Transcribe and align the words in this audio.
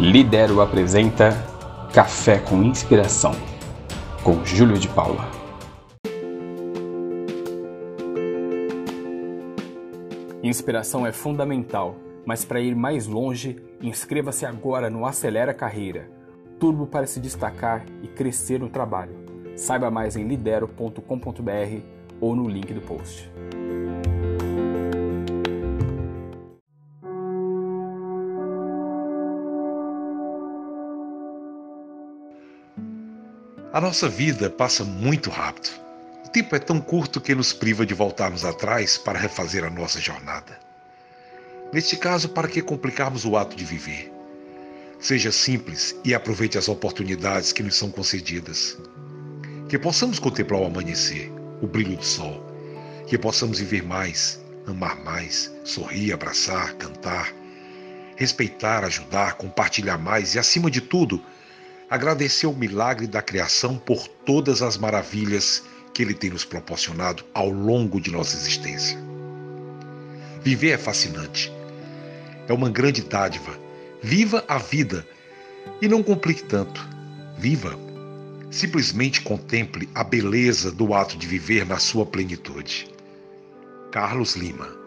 Lidero 0.00 0.62
apresenta 0.62 1.32
Café 1.92 2.38
com 2.38 2.62
Inspiração, 2.62 3.32
com 4.24 4.42
Júlio 4.46 4.78
de 4.78 4.88
Paula. 4.88 5.30
Inspiração 10.42 11.06
é 11.06 11.12
fundamental, 11.12 11.96
mas 12.24 12.46
para 12.46 12.62
ir 12.62 12.74
mais 12.74 13.06
longe, 13.06 13.56
inscreva-se 13.82 14.46
agora 14.46 14.88
no 14.88 15.04
Acelera 15.04 15.52
Carreira 15.52 16.08
turbo 16.58 16.86
para 16.86 17.06
se 17.06 17.20
destacar 17.20 17.84
e 18.02 18.06
crescer 18.06 18.58
no 18.58 18.68
trabalho. 18.68 19.16
Saiba 19.54 19.90
mais 19.90 20.16
em 20.16 20.26
lidero.com.br 20.26 21.80
ou 22.20 22.34
no 22.34 22.48
link 22.48 22.72
do 22.72 22.80
post. 22.80 23.30
A 33.72 33.80
nossa 33.80 34.08
vida 34.08 34.50
passa 34.50 34.82
muito 34.82 35.30
rápido. 35.30 35.70
O 36.26 36.28
tempo 36.28 36.56
é 36.56 36.58
tão 36.58 36.80
curto 36.80 37.20
que 37.20 37.36
nos 37.36 37.52
priva 37.52 37.86
de 37.86 37.94
voltarmos 37.94 38.44
atrás 38.44 38.98
para 38.98 39.16
refazer 39.16 39.62
a 39.62 39.70
nossa 39.70 40.00
jornada. 40.00 40.58
Neste 41.72 41.96
caso, 41.96 42.30
para 42.30 42.48
que 42.48 42.62
complicarmos 42.62 43.24
o 43.24 43.36
ato 43.36 43.54
de 43.54 43.64
viver? 43.64 44.12
Seja 44.98 45.30
simples 45.30 45.94
e 46.04 46.12
aproveite 46.12 46.58
as 46.58 46.68
oportunidades 46.68 47.52
que 47.52 47.62
nos 47.62 47.76
são 47.76 47.92
concedidas. 47.92 48.76
Que 49.68 49.78
possamos 49.78 50.18
contemplar 50.18 50.62
o 50.62 50.66
amanhecer, 50.66 51.32
o 51.62 51.66
brilho 51.68 51.96
do 51.96 52.04
sol. 52.04 52.44
Que 53.06 53.16
possamos 53.16 53.60
viver 53.60 53.84
mais, 53.84 54.40
amar 54.66 54.98
mais, 55.04 55.48
sorrir, 55.62 56.12
abraçar, 56.12 56.74
cantar, 56.74 57.32
respeitar, 58.16 58.84
ajudar, 58.84 59.34
compartilhar 59.34 59.96
mais 59.96 60.34
e, 60.34 60.40
acima 60.40 60.68
de 60.68 60.80
tudo, 60.80 61.22
agradecer 61.90 62.46
o 62.46 62.54
milagre 62.54 63.08
da 63.08 63.20
criação 63.20 63.76
por 63.76 64.06
todas 64.06 64.62
as 64.62 64.78
maravilhas 64.78 65.64
que 65.92 66.02
ele 66.02 66.14
tem 66.14 66.30
nos 66.30 66.44
proporcionado 66.44 67.24
ao 67.34 67.50
longo 67.50 68.00
de 68.00 68.12
nossa 68.12 68.36
existência. 68.36 68.96
Viver 70.40 70.70
é 70.70 70.78
fascinante. 70.78 71.52
É 72.46 72.52
uma 72.52 72.70
grande 72.70 73.02
dádiva. 73.02 73.58
Viva 74.00 74.44
a 74.46 74.56
vida 74.56 75.04
e 75.82 75.88
não 75.88 76.02
complique 76.02 76.44
tanto. 76.44 76.88
Viva. 77.36 77.76
Simplesmente 78.50 79.20
contemple 79.20 79.88
a 79.94 80.04
beleza 80.04 80.70
do 80.70 80.94
ato 80.94 81.16
de 81.16 81.26
viver 81.26 81.66
na 81.66 81.78
sua 81.78 82.06
plenitude. 82.06 82.88
Carlos 83.90 84.36
Lima 84.36 84.79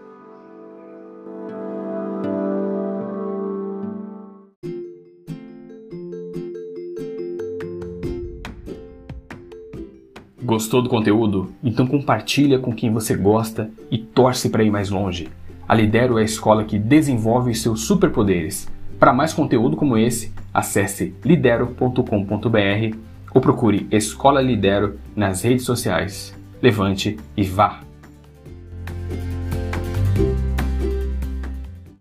Gostou 10.44 10.82
do 10.82 10.90
conteúdo? 10.90 11.54
Então 11.64 11.88
compartilha 11.88 12.60
com 12.60 12.74
quem 12.74 12.92
você 12.92 13.16
gosta 13.16 13.72
e 13.90 13.98
torce 13.98 14.50
para 14.50 14.64
ir 14.64 14.70
mais 14.70 14.90
longe. 14.90 15.30
A 15.66 15.74
Lidero 15.74 16.18
é 16.18 16.22
a 16.22 16.26
escola 16.26 16.66
que 16.66 16.78
desenvolve 16.78 17.52
os 17.52 17.62
seus 17.62 17.86
superpoderes. 17.86 18.68
Para 19.00 19.14
mais 19.14 19.34
conteúdo 19.34 19.78
como 19.78 19.98
esse, 19.98 20.34
acesse 20.54 21.16
lidero.com.br 21.24 22.98
ou 23.34 23.42
procure 23.42 23.88
Escola 23.90 24.42
Lidero 24.42 25.00
nas 25.16 25.44
redes 25.44 25.64
sociais. 25.64 26.36
Levante 26.62 27.18
e 27.38 27.44
vá! 27.44 27.93